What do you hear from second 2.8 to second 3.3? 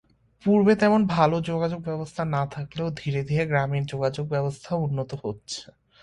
ধীরে